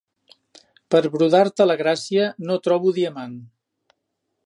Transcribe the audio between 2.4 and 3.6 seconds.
no trobo diamant.